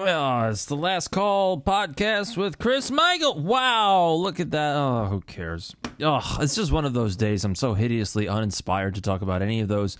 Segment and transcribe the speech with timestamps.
[0.00, 3.38] Well, it's the last call podcast with Chris Michael.
[3.38, 4.74] Wow, look at that.
[4.74, 5.76] Oh, who cares?
[6.00, 7.44] Oh, it's just one of those days.
[7.44, 9.98] I'm so hideously uninspired to talk about any of those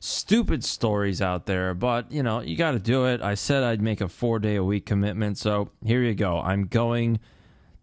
[0.00, 3.22] stupid stories out there, but you know, you got to do it.
[3.22, 6.40] I said I'd make a four day a week commitment, so here you go.
[6.40, 7.20] I'm going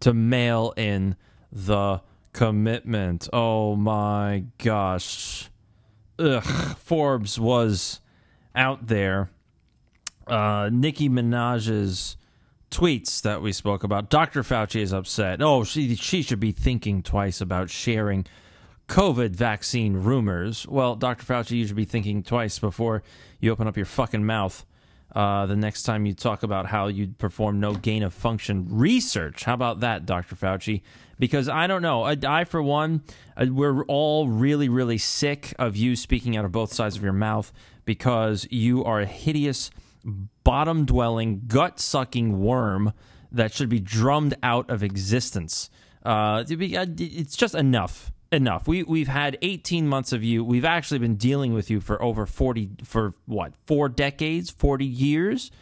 [0.00, 1.16] to mail in
[1.50, 2.02] the
[2.34, 3.26] commitment.
[3.32, 5.48] Oh my gosh.
[6.18, 6.44] Ugh.
[6.76, 8.00] Forbes was
[8.54, 9.30] out there
[10.26, 12.16] uh, Nicki Minaj's
[12.70, 14.10] tweets that we spoke about.
[14.10, 14.42] Dr.
[14.42, 15.40] Fauci is upset.
[15.40, 18.26] Oh, she she should be thinking twice about sharing
[18.88, 20.66] COVID vaccine rumors.
[20.66, 21.24] Well, Dr.
[21.24, 23.02] Fauci, you should be thinking twice before
[23.40, 24.64] you open up your fucking mouth.
[25.14, 29.44] Uh, the next time you talk about how you'd perform no gain of function research.
[29.44, 30.34] How about that, Dr.
[30.34, 30.82] Fauci?
[31.20, 32.02] Because I don't know.
[32.02, 33.02] I, I for one,
[33.36, 37.12] uh, we're all really, really sick of you speaking out of both sides of your
[37.12, 37.52] mouth
[37.84, 39.70] because you are a hideous
[40.04, 42.92] bottom dwelling, gut sucking worm
[43.32, 45.70] that should be drummed out of existence.
[46.04, 48.12] Uh, it's just enough.
[48.32, 48.66] Enough.
[48.66, 50.42] We we've had 18 months of you.
[50.44, 53.52] We've actually been dealing with you for over 40 for what?
[53.66, 55.52] 4 decades, 40 years.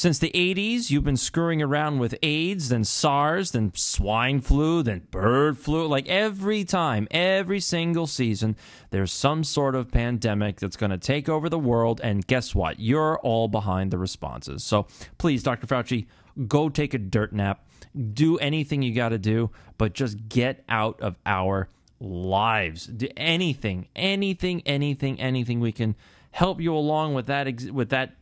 [0.00, 5.02] Since the 80s, you've been screwing around with AIDS, then SARS, then swine flu, then
[5.10, 5.86] bird flu.
[5.86, 8.56] Like every time, every single season,
[8.88, 12.00] there's some sort of pandemic that's going to take over the world.
[12.02, 12.80] And guess what?
[12.80, 14.64] You're all behind the responses.
[14.64, 14.86] So
[15.18, 15.66] please, Dr.
[15.66, 16.06] Fauci,
[16.48, 17.66] go take a dirt nap.
[18.14, 21.68] Do anything you got to do, but just get out of our
[22.00, 22.86] lives.
[22.86, 25.94] Do anything, anything, anything, anything we can
[26.30, 28.14] help you along with that with that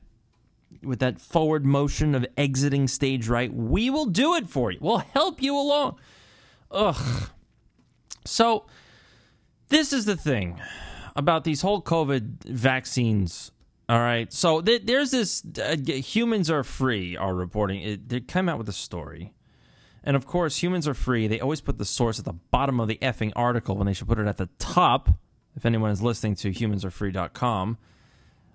[0.83, 4.79] with that forward motion of exiting stage right, we will do it for you.
[4.81, 5.99] We'll help you along.
[6.71, 7.31] Ugh.
[8.25, 8.67] So,
[9.69, 10.61] this is the thing
[11.17, 13.53] about these whole COVID vaccines.
[13.89, 14.33] All right.
[14.33, 17.83] So, th- there's this uh, humans are free are reporting.
[17.83, 19.33] It, they come out with a story.
[20.05, 21.27] And of course, humans are free.
[21.27, 24.09] They always put the source at the bottom of the effing article when they should
[24.09, 25.11] put it at the top.
[25.57, 27.79] If anyone is listening to humansarefree.com,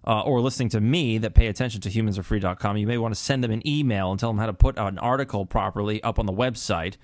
[0.06, 3.44] uh, or listening to me that pay attention to humansarefree.com, you may want to send
[3.44, 6.34] them an email and tell them how to put an article properly up on the
[6.34, 6.96] website.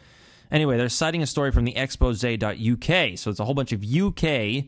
[0.52, 3.18] Anyway, they're citing a story from the expose.uk.
[3.18, 4.66] So it's a whole bunch of UK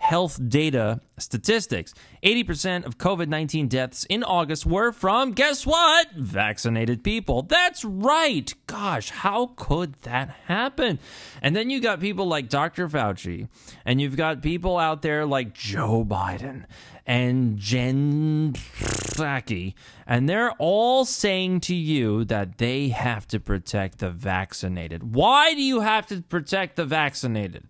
[0.00, 1.94] health data statistics.
[2.24, 6.10] 80% of COVID 19 deaths in August were from, guess what?
[6.12, 7.42] Vaccinated people.
[7.42, 8.52] That's right.
[8.66, 10.98] Gosh, how could that happen?
[11.42, 12.88] And then you got people like Dr.
[12.88, 13.48] Fauci,
[13.84, 16.64] and you've got people out there like Joe Biden
[17.06, 19.74] and Jen Psaki,
[20.06, 25.14] and they're all saying to you that they have to protect the vaccinated.
[25.14, 27.64] Why do you have to protect the vaccinated?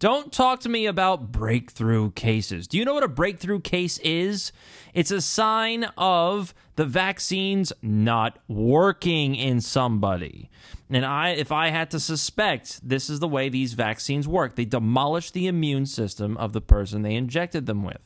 [0.00, 2.66] Don't talk to me about breakthrough cases.
[2.66, 4.50] Do you know what a breakthrough case is?
[4.94, 10.48] It's a sign of the vaccines not working in somebody.
[10.88, 14.56] And I if I had to suspect, this is the way these vaccines work.
[14.56, 18.00] They demolish the immune system of the person they injected them with.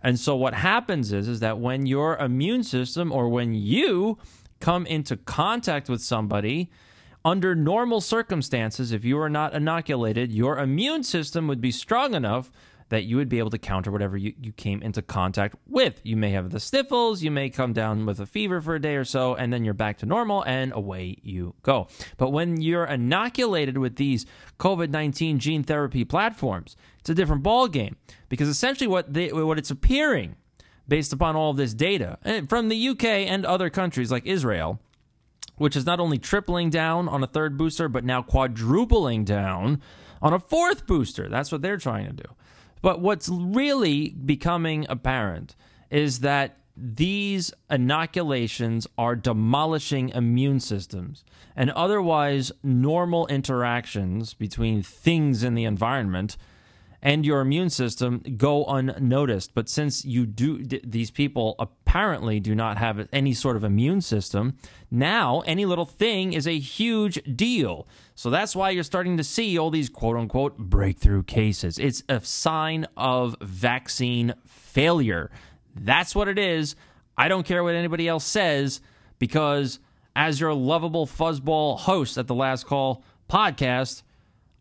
[0.00, 4.18] And so what happens is is that when your immune system or when you
[4.60, 6.70] come into contact with somebody
[7.26, 12.52] under normal circumstances, if you are not inoculated, your immune system would be strong enough
[12.88, 16.00] that you would be able to counter whatever you, you came into contact with.
[16.04, 18.94] You may have the sniffles, you may come down with a fever for a day
[18.94, 21.88] or so, and then you're back to normal, and away you go.
[22.16, 24.24] But when you're inoculated with these
[24.60, 27.96] COVID 19 gene therapy platforms, it's a different ballgame
[28.28, 30.36] because essentially what, they, what it's appearing
[30.86, 34.80] based upon all of this data eh, from the UK and other countries like Israel
[35.56, 39.80] which is not only tripling down on a third booster, but now quadrupling down
[40.22, 41.28] on a fourth booster.
[41.28, 42.28] That's what they're trying to do.
[42.82, 45.56] But what's really becoming apparent
[45.90, 51.24] is that these inoculations are demolishing immune systems
[51.56, 56.36] and otherwise normal interactions between things in the environment
[57.02, 59.54] and your immune system go unnoticed.
[59.54, 64.56] But since you do, these people apparently do not have any sort of immune system,
[64.90, 67.86] now any little thing is a huge deal.
[68.14, 71.78] So that's why you're starting to see all these quote unquote breakthrough cases.
[71.78, 75.30] It's a sign of vaccine failure.
[75.74, 76.76] That's what it is.
[77.18, 78.80] I don't care what anybody else says
[79.18, 79.78] because,
[80.14, 84.02] as your lovable fuzzball host at the Last Call podcast,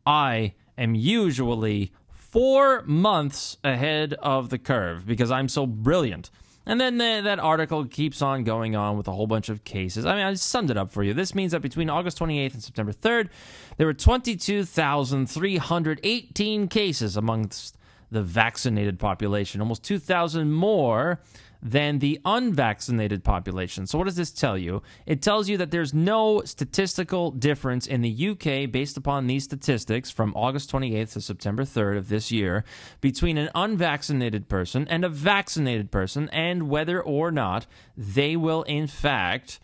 [0.05, 1.91] I am usually
[2.35, 6.29] four months ahead of the curve because I'm so brilliant.
[6.65, 10.05] And then the, that article keeps on going on with a whole bunch of cases.
[10.05, 11.13] I mean, I summed it up for you.
[11.13, 13.29] This means that between August 28th and September 3rd,
[13.77, 17.74] there were 22,318 cases amongst
[18.11, 21.19] the vaccinated population, almost 2,000 more
[21.65, 23.87] than the unvaccinated population.
[23.87, 24.83] So, what does this tell you?
[25.07, 30.11] It tells you that there's no statistical difference in the UK based upon these statistics
[30.11, 32.63] from August 28th to September 3rd of this year
[33.01, 37.65] between an unvaccinated person and a vaccinated person, and whether or not
[37.97, 39.59] they will, in fact,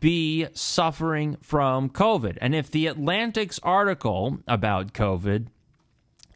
[0.00, 2.36] be suffering from COVID.
[2.40, 5.46] And if the Atlantic's article about COVID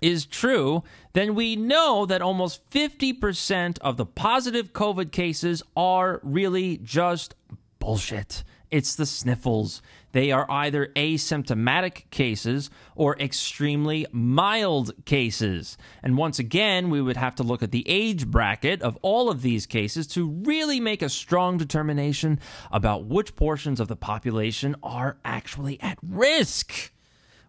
[0.00, 0.82] is true,
[1.12, 7.34] then we know that almost 50% of the positive COVID cases are really just
[7.78, 8.44] bullshit.
[8.70, 9.82] It's the sniffles.
[10.12, 15.76] They are either asymptomatic cases or extremely mild cases.
[16.02, 19.42] And once again, we would have to look at the age bracket of all of
[19.42, 22.38] these cases to really make a strong determination
[22.70, 26.92] about which portions of the population are actually at risk.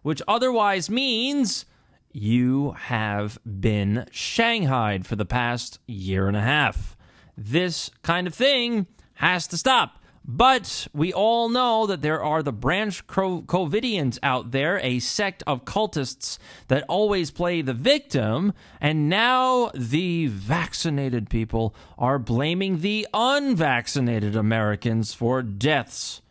[0.02, 1.64] Which otherwise means
[2.12, 6.96] you have been shanghaied for the past year and a half.
[7.36, 9.98] This kind of thing has to stop.
[10.24, 15.64] But we all know that there are the branch COVIDians out there, a sect of
[15.64, 16.38] cultists
[16.68, 25.12] that always play the victim, and now the vaccinated people are blaming the unvaccinated Americans
[25.12, 26.22] for deaths.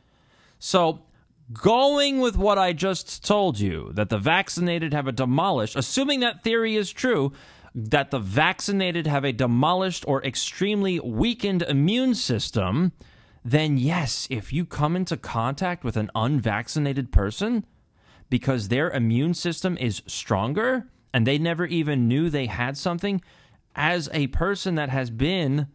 [0.58, 1.02] So
[1.54, 6.44] going with what I just told you, that the vaccinated have a demolished, assuming that
[6.44, 7.32] theory is true,
[7.74, 12.92] that the vaccinated have a demolished or extremely weakened immune system,
[13.44, 17.66] then yes, if you come into contact with an unvaccinated person
[18.30, 23.22] because their immune system is stronger and they never even knew they had something,
[23.76, 25.68] as a person that has been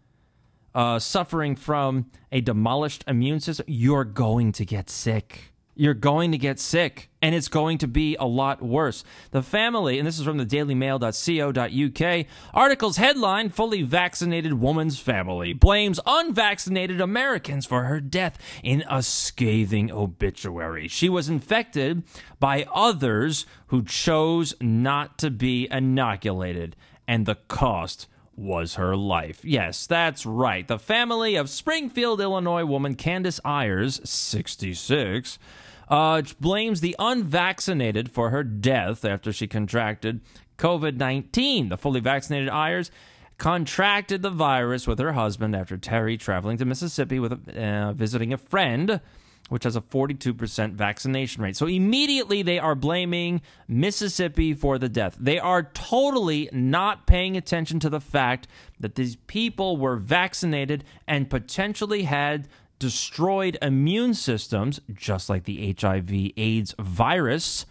[0.74, 6.38] uh, suffering from a demolished immune system, you're going to get sick you're going to
[6.38, 9.04] get sick and it's going to be a lot worse.
[9.30, 16.00] The family, and this is from the dailymail.co.uk, article's headline Fully Vaccinated Woman's Family Blames
[16.06, 20.88] Unvaccinated Americans for her death in a scathing obituary.
[20.88, 22.02] She was infected
[22.40, 26.76] by others who chose not to be inoculated,
[27.06, 28.06] and the cost
[28.36, 29.44] was her life.
[29.44, 30.68] Yes, that's right.
[30.68, 35.38] The family of Springfield, Illinois woman Candace Ayers, 66,
[35.88, 40.20] uh, blames the unvaccinated for her death after she contracted
[40.58, 41.68] COVID 19.
[41.68, 42.90] The fully vaccinated Ayers
[43.38, 48.38] contracted the virus with her husband after Terry traveling to Mississippi with uh, visiting a
[48.38, 49.00] friend,
[49.48, 51.56] which has a 42% vaccination rate.
[51.56, 55.16] So immediately they are blaming Mississippi for the death.
[55.20, 58.48] They are totally not paying attention to the fact
[58.80, 62.48] that these people were vaccinated and potentially had
[62.78, 67.66] destroyed immune systems, just like the HIV AIDS virus.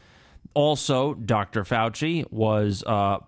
[0.53, 1.63] Also, Dr.
[1.63, 3.19] Fauci was uh,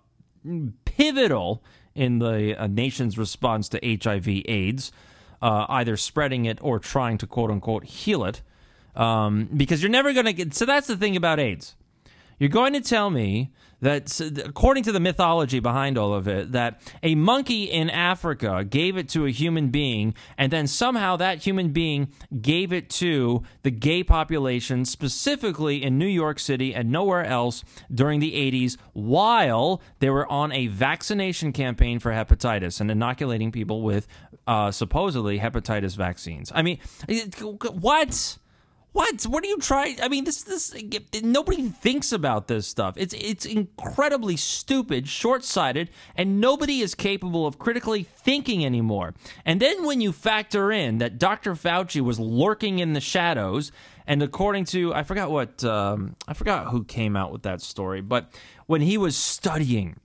[0.86, 1.64] pivotal
[1.94, 4.92] in the uh, nation's response to HIV AIDS,
[5.42, 8.42] uh, either spreading it or trying to quote unquote heal it.
[8.96, 10.56] Um, because you're never going to get.
[10.56, 11.76] So that's the thing about AIDS.
[12.40, 13.52] You're going to tell me
[13.82, 18.98] that, according to the mythology behind all of it, that a monkey in Africa gave
[18.98, 22.08] it to a human being, and then somehow that human being
[22.42, 27.64] gave it to the gay population, specifically in New York City and nowhere else
[27.94, 33.82] during the 80s, while they were on a vaccination campaign for hepatitis and inoculating people
[33.84, 34.08] with
[34.48, 36.52] uh, supposedly hepatitis vaccines.
[36.56, 36.80] I mean,
[37.72, 38.38] what?
[38.98, 39.28] What?
[39.28, 40.02] What are you trying?
[40.02, 40.76] I mean, this this
[41.22, 42.96] nobody thinks about this stuff.
[42.98, 49.14] It's it's incredibly stupid, short-sighted, and nobody is capable of critically thinking anymore.
[49.46, 51.54] And then when you factor in that Dr.
[51.54, 53.72] Fauci was lurking in the shadows,
[54.08, 58.02] and according to I forgot what um, I forgot who came out with that story,
[58.02, 58.34] but
[58.66, 60.00] when he was studying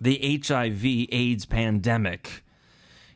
[0.00, 2.44] the HIV/AIDS pandemic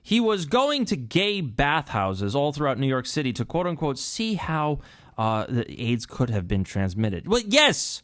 [0.02, 4.34] he was going to gay bathhouses all throughout New York City to quote unquote see
[4.34, 4.80] how
[5.16, 7.28] uh, the AIDS could have been transmitted.
[7.28, 8.02] Well, yes.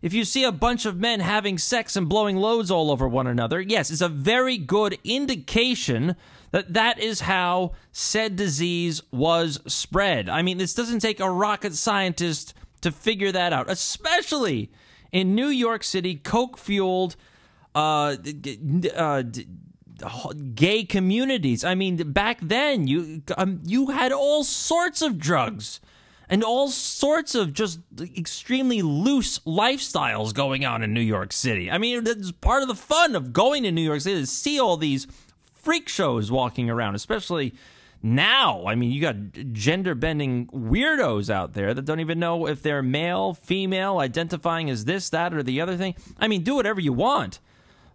[0.00, 3.26] If you see a bunch of men having sex and blowing loads all over one
[3.26, 6.14] another, yes, it's a very good indication
[6.50, 10.28] that that is how said disease was spread.
[10.28, 14.70] I mean, this doesn't take a rocket scientist to figure that out, especially
[15.10, 17.16] in New York City, coke fueled,
[17.74, 18.16] uh,
[18.94, 19.22] uh,
[20.54, 21.64] gay communities.
[21.64, 25.80] I mean, back then you um, you had all sorts of drugs
[26.28, 27.80] and all sorts of just
[28.16, 31.70] extremely loose lifestyles going on in New York City.
[31.70, 34.58] I mean, that's part of the fun of going to New York City to see
[34.58, 35.06] all these
[35.52, 37.54] freak shows walking around, especially
[38.02, 38.66] now.
[38.66, 42.82] I mean, you got gender bending weirdos out there that don't even know if they're
[42.82, 45.94] male, female, identifying as this, that, or the other thing.
[46.18, 47.40] I mean, do whatever you want.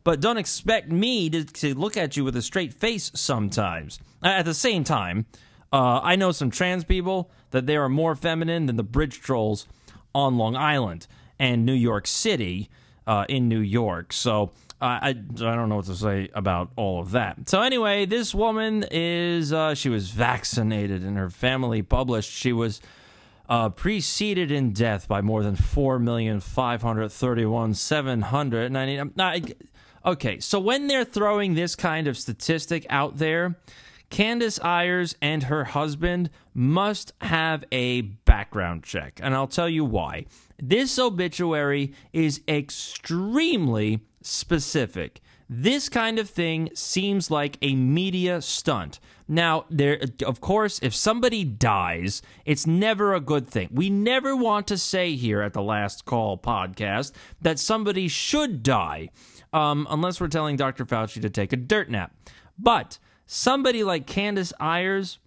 [0.03, 3.99] But don't expect me to, to look at you with a straight face sometimes.
[4.23, 5.25] At the same time,
[5.71, 9.67] uh, I know some trans people that they are more feminine than the bridge trolls
[10.13, 12.69] on Long Island and New York City
[13.07, 14.11] uh, in New York.
[14.13, 14.51] So
[14.81, 17.49] I, I don't know what to say about all of that.
[17.49, 22.81] So anyway, this woman is uh, she was vaccinated and her family published she was
[23.49, 29.01] uh, preceded in death by more than four million five hundred thirty-one seven hundred ninety.
[30.05, 33.57] Okay, so when they're throwing this kind of statistic out there,
[34.09, 40.25] Candace Ayers and her husband must have a background check, and I'll tell you why.
[40.57, 45.21] This obituary is extremely specific.
[45.51, 48.99] This kind of thing seems like a media stunt.
[49.27, 53.69] Now, there of course, if somebody dies, it's never a good thing.
[53.71, 59.09] We never want to say here at the Last Call podcast that somebody should die,
[59.53, 60.85] um, unless we're telling Dr.
[60.85, 62.13] Fauci to take a dirt nap.
[62.57, 65.19] But somebody like Candace Ayers,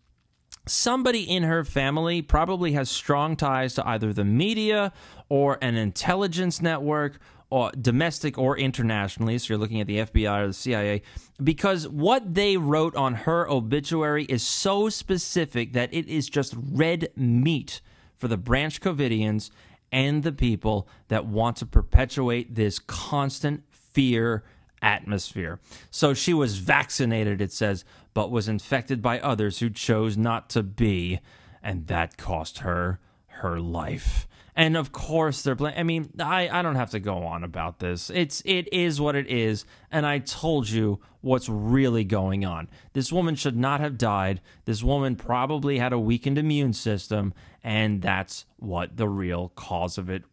[0.66, 4.92] somebody in her family probably has strong ties to either the media
[5.28, 7.18] or an intelligence network
[7.50, 11.02] or domestic or internationally, so you're looking at the FBI or the CIA,
[11.42, 17.10] because what they wrote on her obituary is so specific that it is just red
[17.14, 17.82] meat
[18.16, 19.50] for the Branch Covidians
[19.92, 24.44] and the people that want to perpetuate this constant fear
[24.82, 25.60] atmosphere.
[25.90, 27.84] So she was vaccinated, it says,
[28.14, 31.20] but was infected by others who chose not to be,
[31.62, 34.28] and that cost her her life.
[34.54, 35.78] And of course they're playing.
[35.78, 38.10] I mean, I, I don't have to go on about this.
[38.10, 42.68] It's it is what it is, and I told you what's really going on.
[42.92, 44.40] This woman should not have died.
[44.66, 47.32] This woman probably had a weakened immune system,
[47.64, 50.24] and that's what the real cause of it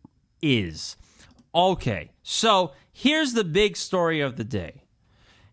[0.42, 0.98] is.
[1.54, 4.84] Okay, so here's the big story of the day.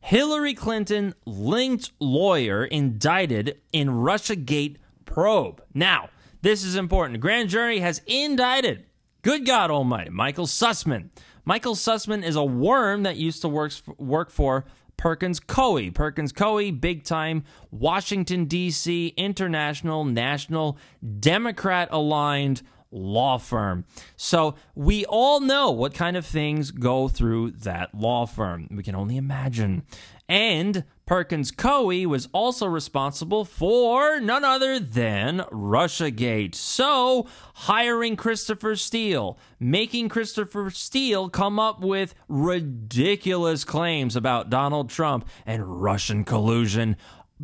[0.00, 5.62] Hillary Clinton linked lawyer indicted in Russiagate probe.
[5.74, 6.10] Now,
[6.42, 7.20] this is important.
[7.20, 8.84] Grand jury has indicted,
[9.22, 11.08] good God Almighty, Michael Sussmann.
[11.44, 15.92] Michael Sussmann is a worm that used to work, work for Perkins Coie.
[15.92, 20.78] Perkins Coie, big time Washington, D.C., international, national,
[21.20, 23.84] Democrat aligned law firm.
[24.16, 28.68] So we all know what kind of things go through that law firm.
[28.70, 29.84] We can only imagine.
[30.28, 36.56] And Perkins Coie was also responsible for none other than Russiagate.
[36.56, 45.28] So, hiring Christopher Steele, making Christopher Steele come up with ridiculous claims about Donald Trump
[45.46, 46.96] and Russian collusion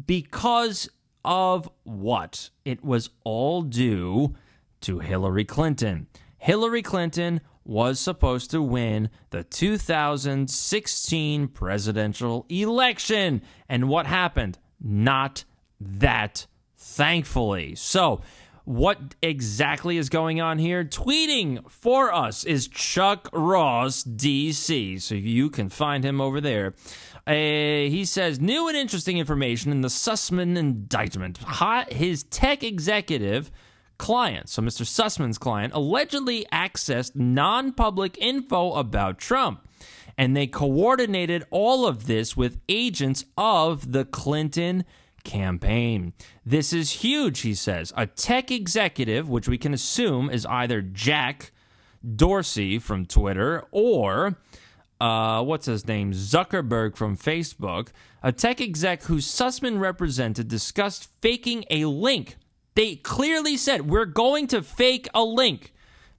[0.06, 0.88] because
[1.24, 2.50] of what?
[2.64, 4.34] It was all due
[4.82, 6.06] to Hillary Clinton.
[6.38, 13.42] Hillary Clinton was supposed to win the 2016 presidential election.
[13.68, 14.58] And what happened?
[14.80, 15.44] Not
[15.80, 16.46] that,
[16.76, 17.76] thankfully.
[17.76, 18.22] So,
[18.64, 20.84] what exactly is going on here?
[20.84, 25.02] Tweeting for us is Chuck Ross, DC.
[25.02, 26.74] So you can find him over there.
[27.26, 31.40] Uh, he says new and interesting information in the Sussmann indictment.
[31.90, 33.50] His tech executive
[34.02, 34.84] client, so Mr.
[34.84, 39.66] Sussmann's client, allegedly accessed non public info about Trump.
[40.18, 44.84] And they coordinated all of this with agents of the Clinton
[45.22, 46.14] campaign.
[46.44, 47.92] This is huge, he says.
[47.96, 51.52] A tech executive, which we can assume is either Jack
[52.04, 54.36] Dorsey from Twitter or
[55.00, 56.12] uh, what's his name?
[56.12, 57.90] Zuckerberg from Facebook.
[58.20, 62.36] A tech exec who Sussmann represented discussed faking a link
[62.74, 65.72] they clearly said we're going to fake a link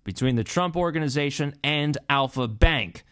[0.03, 3.03] between the Trump organization and Alfa Bank.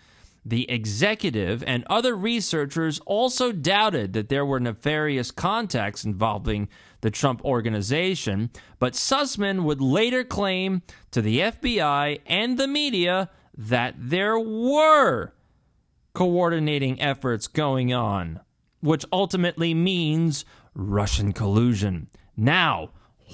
[0.43, 6.67] The executive and other researchers also doubted that there were nefarious contacts involving
[7.01, 10.81] the Trump organization, but Sussmann would later claim
[11.11, 15.33] to the FBI and the media that there were
[16.13, 18.39] coordinating efforts going on,
[18.81, 20.43] which ultimately means
[20.73, 22.07] Russian collusion.
[22.35, 22.89] Now,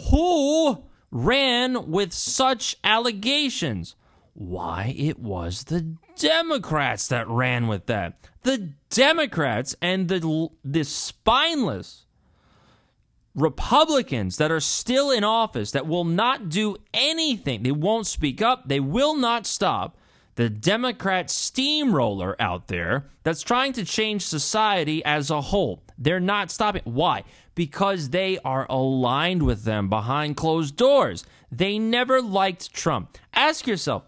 [0.10, 3.96] who ran with such allegations?
[4.34, 8.20] Why, it was the Democrats that ran with that.
[8.44, 12.06] The Democrats and the, the spineless
[13.36, 17.64] Republicans that are still in office that will not do anything.
[17.64, 18.68] They won't speak up.
[18.68, 19.98] They will not stop
[20.36, 25.84] the Democrat steamroller out there that's trying to change society as a whole.
[25.98, 26.84] They're not stopping.
[26.86, 27.24] Why?
[27.58, 31.26] Because they are aligned with them behind closed doors.
[31.52, 33.18] They never liked Trump.
[33.34, 34.04] Ask yourself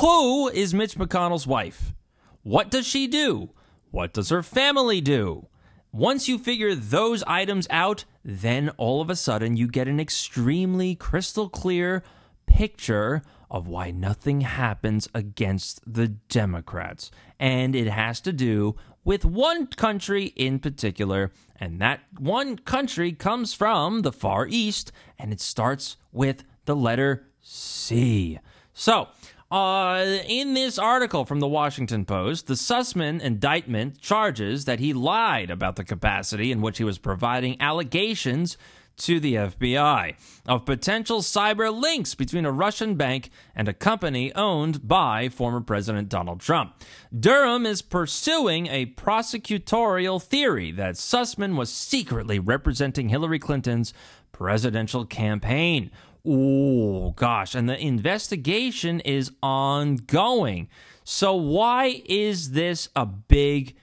[0.00, 1.94] who is Mitch McConnell's wife?
[2.42, 3.50] What does she do?
[3.90, 5.48] What does her family do?
[5.90, 10.94] Once you figure those items out, then all of a sudden you get an extremely
[10.94, 12.02] crystal clear
[12.44, 17.10] picture of why nothing happens against the Democrats.
[17.40, 18.76] And it has to do
[19.08, 21.32] with one country in particular.
[21.58, 27.24] And that one country comes from the Far East, and it starts with the letter
[27.40, 28.38] C.
[28.74, 29.08] So,
[29.50, 35.50] uh, in this article from the Washington Post, the Sussmann indictment charges that he lied
[35.50, 38.58] about the capacity in which he was providing allegations
[38.98, 40.14] to the FBI
[40.46, 46.08] of potential cyber links between a Russian bank and a company owned by former President
[46.08, 46.74] Donald Trump.
[47.18, 53.92] Durham is pursuing a prosecutorial theory that Sussmann was secretly representing Hillary Clinton's
[54.32, 55.90] presidential campaign.
[56.26, 57.54] Oh, gosh.
[57.54, 60.68] And the investigation is ongoing.
[61.04, 63.76] So, why is this a big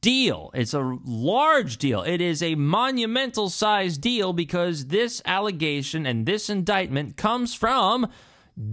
[0.00, 0.50] deal.
[0.54, 2.02] It's a large deal.
[2.02, 8.08] It is a monumental size deal because this allegation and this indictment comes from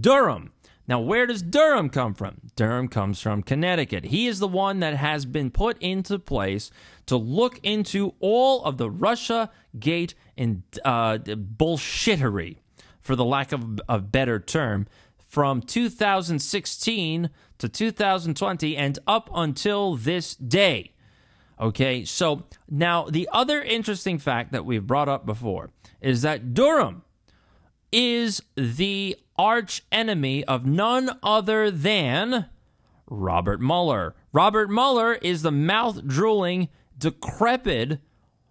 [0.00, 0.52] Durham.
[0.86, 2.40] Now, where does Durham come from?
[2.56, 4.04] Durham comes from Connecticut.
[4.04, 6.70] He is the one that has been put into place
[7.04, 12.56] to look into all of the Russia Gate and uh, bullshittery,
[13.02, 14.86] for the lack of a better term,
[15.18, 20.92] from 2016 to 2020 and up until this day.
[21.60, 27.02] Okay, so now the other interesting fact that we've brought up before is that Durham
[27.90, 32.46] is the arch enemy of none other than
[33.06, 34.14] Robert Mueller.
[34.32, 37.98] Robert Mueller is the mouth drooling, decrepit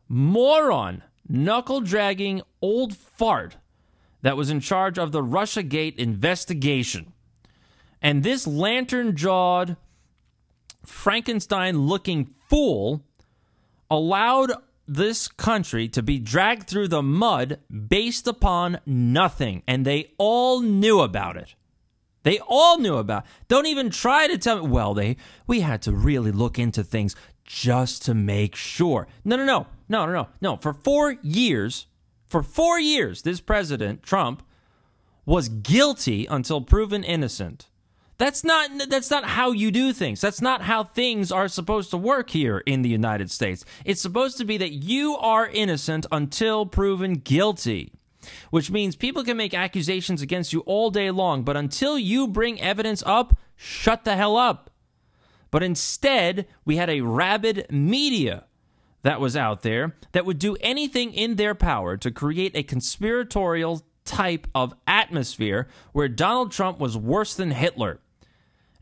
[0.09, 3.57] moron, knuckle dragging old fart
[4.21, 7.13] that was in charge of the Russiagate investigation.
[8.01, 9.77] And this lantern jawed,
[10.85, 13.03] Frankenstein looking fool
[13.89, 14.51] allowed
[14.87, 19.63] this country to be dragged through the mud based upon nothing.
[19.67, 21.55] And they all knew about it.
[22.23, 23.29] They all knew about it.
[23.47, 27.15] Don't even try to tell me, well, they we had to really look into things
[27.43, 29.07] just to make sure.
[29.23, 29.67] No, no, no.
[29.89, 30.27] No, no, no.
[30.41, 30.57] No.
[30.57, 31.87] For four years,
[32.27, 34.43] for four years, this president, Trump,
[35.25, 37.67] was guilty until proven innocent.
[38.17, 40.21] That's not that's not how you do things.
[40.21, 43.63] That's not how things are supposed to work here in the United States.
[43.85, 47.93] It's supposed to be that you are innocent until proven guilty.
[48.49, 52.59] Which means people can make accusations against you all day long, but until you bring
[52.59, 54.69] evidence up, shut the hell up.
[55.49, 58.43] But instead, we had a rabid media
[59.03, 63.83] that was out there that would do anything in their power to create a conspiratorial
[64.03, 68.01] type of atmosphere where Donald Trump was worse than Hitler.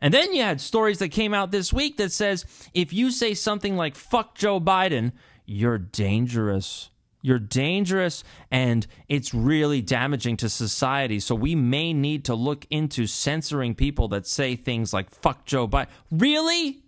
[0.00, 3.34] And then you had stories that came out this week that says if you say
[3.34, 5.12] something like fuck Joe Biden,
[5.46, 6.90] you're dangerous.
[7.22, 11.18] You're dangerous and it's really damaging to society.
[11.18, 15.66] So we may need to look into censoring people that say things like fuck Joe
[15.66, 15.88] Biden.
[16.10, 16.82] Really?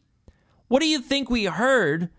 [0.68, 2.10] What do you think we heard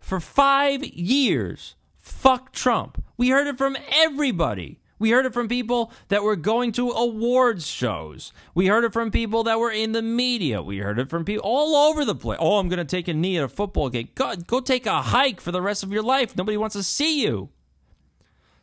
[0.00, 1.76] for five years?
[1.98, 3.04] Fuck Trump.
[3.16, 4.80] We heard it from everybody.
[4.98, 8.32] We heard it from people that were going to awards shows.
[8.54, 10.62] We heard it from people that were in the media.
[10.62, 12.38] We heard it from people all over the place.
[12.40, 14.08] Oh, I'm going to take a knee at a football game.
[14.14, 16.36] Go, go take a hike for the rest of your life.
[16.36, 17.50] Nobody wants to see you.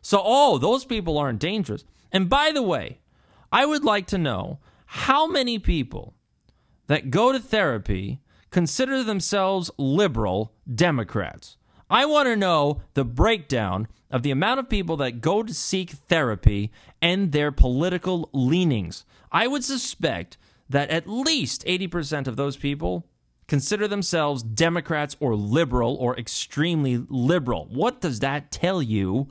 [0.02, 1.84] So, oh, those people aren't dangerous.
[2.12, 3.00] And by the way,
[3.52, 6.14] I would like to know how many people
[6.88, 8.22] that go to therapy
[8.52, 11.58] consider themselves liberal Democrats.
[11.90, 15.92] I want to know the breakdown of the amount of people that go to seek
[15.92, 16.72] therapy
[17.02, 19.06] and their political leanings.
[19.32, 20.38] I would suspect
[20.70, 23.06] that at least 80% of those people
[23.48, 27.68] consider themselves Democrats or liberal or extremely liberal.
[27.70, 29.28] What does that tell you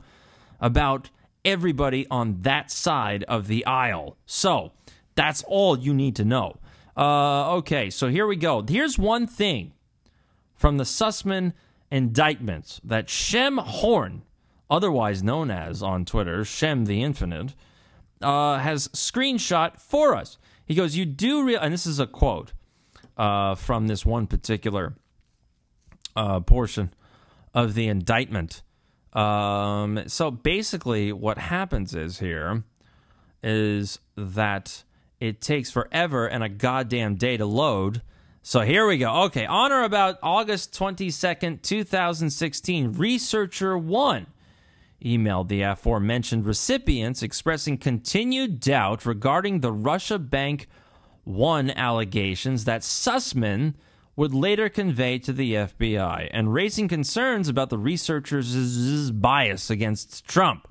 [0.61, 1.09] about
[1.43, 4.17] everybody on that side of the aisle?
[4.25, 4.71] So,
[5.15, 6.57] that's all you need to know.
[6.95, 8.63] Uh, okay, so here we go.
[8.67, 9.73] Here's one thing
[10.55, 11.53] from the Sussman
[11.91, 14.23] indictments that Shem Horn,
[14.69, 17.55] otherwise known as on Twitter, Shem the Infinite,
[18.21, 20.37] uh, has screenshot for us.
[20.65, 22.53] He goes, You do real, and this is a quote
[23.17, 24.95] uh, from this one particular
[26.15, 26.93] uh, portion
[27.53, 28.61] of the indictment.
[29.13, 32.63] Um, so basically, what happens is here
[33.41, 34.83] is that
[35.19, 38.01] it takes forever and a goddamn day to load
[38.47, 39.23] so here we go.
[39.23, 44.27] Okay, on or about August 22nd, 2016, researcher 1
[45.03, 50.67] emailed the aforementioned recipients expressing continued doubt regarding the Russia Bank
[51.23, 53.73] 1 allegations that Sussmann
[54.15, 60.67] would later convey to the FBI and raising concerns about the researchers' bias against Trump.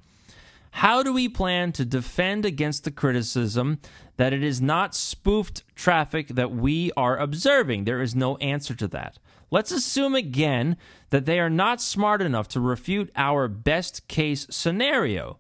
[0.78, 3.78] How do we plan to defend against the criticism
[4.16, 7.84] that it is not spoofed traffic that we are observing?
[7.84, 9.18] There is no answer to that.
[9.50, 10.76] Let's assume again
[11.10, 15.38] that they are not smart enough to refute our best case scenario.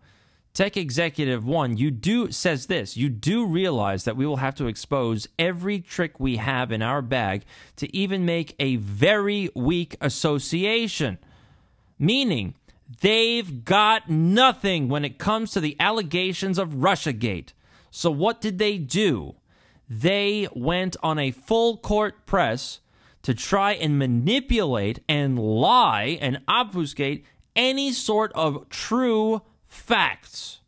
[0.52, 2.96] Tech Executive One, you do says this.
[2.96, 7.02] You do realize that we will have to expose every trick we have in our
[7.02, 11.18] bag to even make a very weak association.
[11.98, 12.54] Meaning,
[13.00, 17.52] they've got nothing when it comes to the allegations of Russiagate.
[17.96, 19.36] So what did they do?
[19.88, 22.80] They went on a full court press
[23.22, 30.60] to try and manipulate and lie and obfuscate any sort of true facts.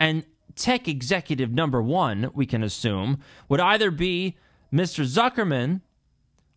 [0.00, 4.36] And tech executive number one, we can assume, would either be
[4.72, 5.04] Mr.
[5.04, 5.82] Zuckerman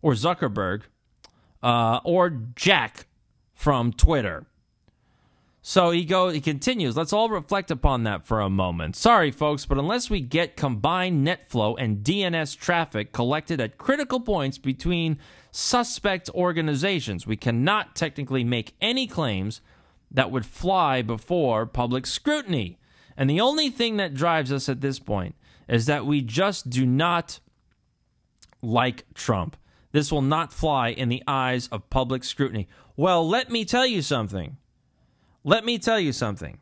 [0.02, 0.82] or Zuckerberg
[1.62, 3.06] uh, or Jack
[3.54, 4.44] from Twitter.
[5.68, 6.96] So he goes, he continues.
[6.96, 8.94] Let's all reflect upon that for a moment.
[8.94, 14.20] Sorry, folks, but unless we get combined net flow and DNS traffic collected at critical
[14.20, 15.18] points between
[15.50, 19.60] suspect organizations, we cannot technically make any claims
[20.08, 22.78] that would fly before public scrutiny.
[23.16, 25.34] And the only thing that drives us at this point
[25.68, 27.40] is that we just do not
[28.62, 29.56] like Trump.
[29.90, 32.68] This will not fly in the eyes of public scrutiny.
[32.96, 34.58] Well, let me tell you something.
[35.46, 36.58] Let me tell you something.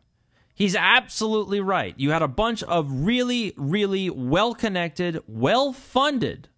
[0.55, 1.95] He's absolutely right.
[1.97, 6.49] You had a bunch of really, really well connected, well funded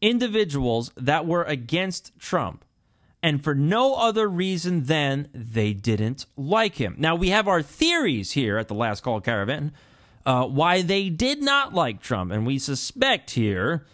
[0.00, 2.64] individuals that were against Trump
[3.22, 6.94] and for no other reason than they didn't like him.
[6.98, 9.72] Now, we have our theories here at the Last Call Caravan
[10.24, 13.84] uh, why they did not like Trump, and we suspect here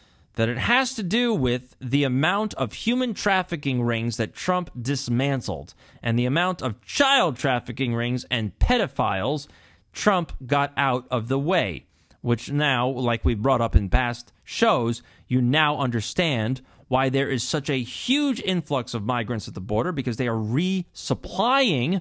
[0.40, 5.74] that it has to do with the amount of human trafficking rings that Trump dismantled
[6.02, 9.48] and the amount of child trafficking rings and pedophiles
[9.92, 11.84] Trump got out of the way,
[12.22, 17.44] which now, like we brought up in past shows, you now understand why there is
[17.44, 22.00] such a huge influx of migrants at the border because they are resupplying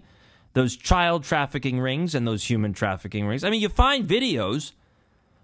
[0.54, 3.43] those child trafficking rings and those human trafficking rings.
[3.43, 4.71] I mean, you find videos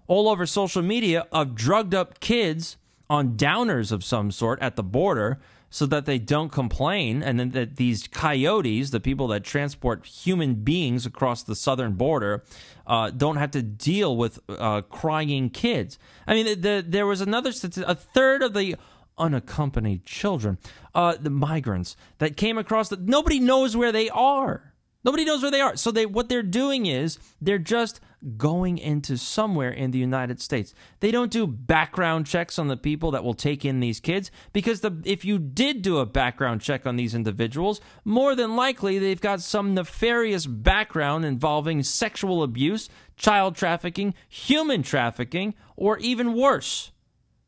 [0.06, 4.82] all over social media of drugged up kids on downers of some sort at the
[4.82, 5.38] border
[5.68, 10.54] so that they don't complain and then that these coyotes the people that transport human
[10.54, 12.44] beings across the southern border
[12.86, 17.20] uh, don't have to deal with uh, crying kids i mean the, the, there was
[17.20, 17.52] another
[17.86, 18.76] a third of the
[19.18, 20.58] unaccompanied children,
[20.94, 24.72] uh, the migrants that came across that nobody knows where they are.
[25.04, 25.76] Nobody knows where they are.
[25.76, 28.00] So they what they're doing is they're just
[28.36, 30.74] going into somewhere in the United States.
[31.00, 34.80] They don't do background checks on the people that will take in these kids because
[34.80, 39.20] the if you did do a background check on these individuals, more than likely they've
[39.20, 46.92] got some nefarious background involving sexual abuse, child trafficking, human trafficking, or even worse.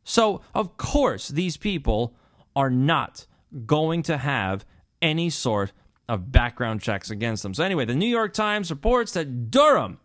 [0.05, 2.15] So, of course, these people
[2.57, 3.27] are not
[3.67, 4.65] going to have
[5.03, 5.73] any sort
[6.09, 7.53] of background checks against them.
[7.53, 9.99] So, anyway, the New York Times reports that Durham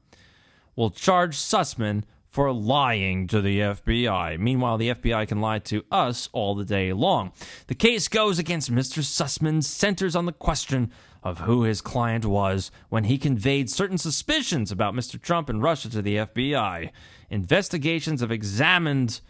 [0.76, 4.40] will charge Sussmann for lying to the FBI.
[4.40, 7.32] Meanwhile, the FBI can lie to us all the day long.
[7.68, 9.04] The case goes against Mr.
[9.04, 14.72] Sussmann, centers on the question of who his client was when he conveyed certain suspicions
[14.72, 15.22] about Mr.
[15.22, 16.90] Trump and Russia to the FBI.
[17.30, 19.22] Investigations have examined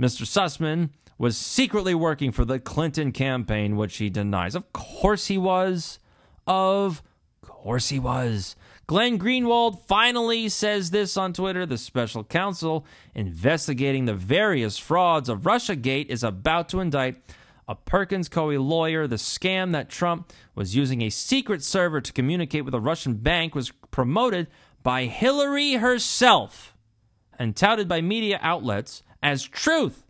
[0.00, 0.22] Mr.
[0.22, 4.54] Sussmann was secretly working for the Clinton campaign, which he denies.
[4.54, 5.98] Of course he was.
[6.46, 7.02] Of
[7.42, 8.56] course he was.
[8.86, 11.64] Glenn Greenwald finally says this on Twitter.
[11.64, 17.16] The special counsel investigating the various frauds of Russiagate is about to indict
[17.66, 19.06] a Perkins Coie lawyer.
[19.06, 23.54] The scam that Trump was using a secret server to communicate with a Russian bank
[23.54, 24.48] was promoted
[24.82, 26.74] by Hillary herself
[27.38, 30.04] and touted by media outlets as truth.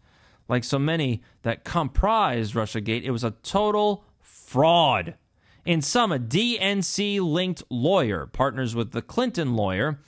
[0.49, 5.15] Like so many that comprise Russiagate, it was a total fraud.
[5.64, 9.98] In sum, a DNC linked lawyer partners with the Clinton lawyer,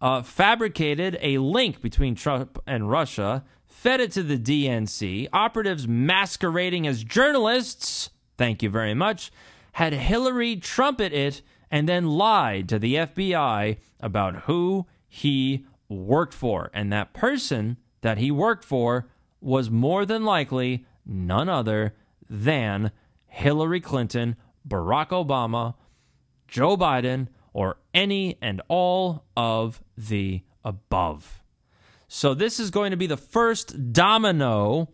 [0.00, 5.28] uh, fabricated a link between Trump and Russia, fed it to the DNC.
[5.32, 9.32] Operatives masquerading as journalists, thank you very much,
[9.72, 11.42] had Hillary trumpet it
[11.72, 16.70] and then lied to the FBI about who he worked for.
[16.72, 19.08] And that person that he worked for
[19.40, 21.94] was more than likely none other
[22.28, 22.92] than
[23.26, 25.74] Hillary Clinton, Barack Obama,
[26.48, 31.42] Joe Biden, or any and all of the above.
[32.08, 34.88] So, this is going to be the first domino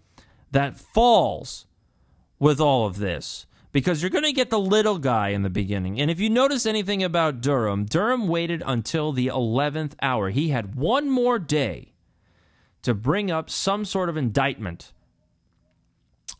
[0.50, 1.66] that falls
[2.38, 6.00] with all of this because you're going to get the little guy in the beginning.
[6.00, 10.30] And if you notice anything about Durham, Durham waited until the 11th hour.
[10.30, 11.92] He had one more day
[12.82, 14.92] to bring up some sort of indictment.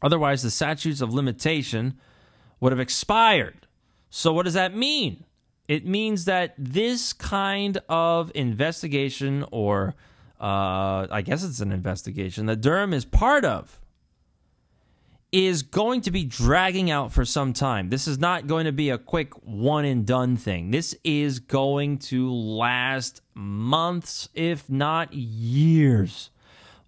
[0.01, 1.99] Otherwise, the statutes of limitation
[2.61, 3.67] would have expired.
[4.11, 5.25] So, what does that mean?
[5.69, 9.95] It means that this kind of investigation, or
[10.41, 13.81] uh, I guess it's an investigation that Durham is part of,
[15.33, 17.91] is going to be dragging out for some time.
[17.91, 20.71] This is not going to be a quick one and done thing.
[20.71, 26.31] This is going to last months, if not years,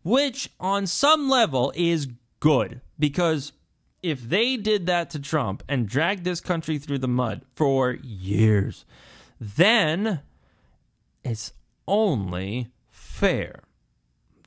[0.04, 3.52] which on some level is good because
[4.02, 8.84] if they did that to Trump and dragged this country through the mud for years,
[9.40, 10.20] then
[11.24, 11.52] it's
[11.86, 13.62] only fair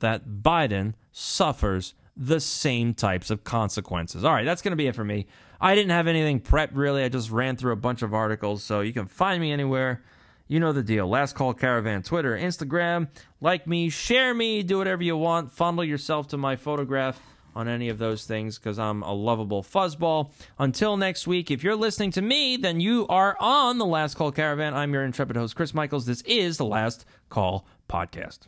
[0.00, 4.24] that Biden suffers the same types of consequences.
[4.24, 5.26] All right, that's going to be it for me.
[5.60, 7.04] I didn't have anything prepped really.
[7.04, 10.02] I just ran through a bunch of articles, so you can find me anywhere.
[10.48, 11.08] You know the deal.
[11.08, 13.08] Last Call Caravan, Twitter, Instagram.
[13.40, 15.52] Like me, share me, do whatever you want.
[15.52, 17.20] Fondle yourself to my photograph
[17.54, 20.30] on any of those things because I'm a lovable fuzzball.
[20.58, 24.32] Until next week, if you're listening to me, then you are on the Last Call
[24.32, 24.74] Caravan.
[24.74, 26.06] I'm your intrepid host, Chris Michaels.
[26.06, 28.46] This is the Last Call Podcast.